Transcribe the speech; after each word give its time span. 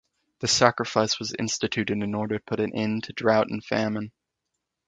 The 0.39 0.47
sacrifice 0.47 1.19
was 1.19 1.35
instituted 1.37 2.01
in 2.01 2.15
order 2.15 2.39
to 2.39 2.43
put 2.43 2.59
an 2.59 2.73
end 2.75 3.03
to 3.03 3.13
drought 3.13 3.51
and 3.51 3.63
famine. 3.63 4.11